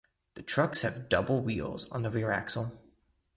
[0.33, 2.71] The trucks have double wheels on the rear axle.